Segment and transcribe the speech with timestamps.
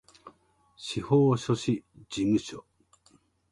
[0.75, 2.65] 司法書士事務所